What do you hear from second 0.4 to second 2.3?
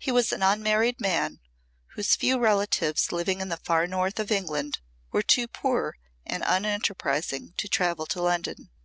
unmarried man whose